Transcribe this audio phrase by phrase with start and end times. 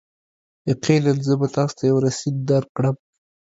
[0.69, 2.95] یقینا، زه به تاسو ته یو رسید درکړم.